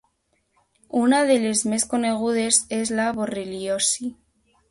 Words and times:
Una 1.01 1.19
de 1.31 1.35
les 1.43 1.61
més 1.73 1.85
conegudes 1.91 2.59
és 2.79 2.95
la 3.01 3.07
borreliosi. 3.21 4.13